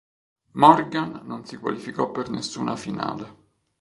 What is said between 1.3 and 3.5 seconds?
si qualificò per nessuna finale.